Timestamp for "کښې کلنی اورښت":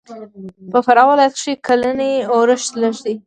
1.37-2.71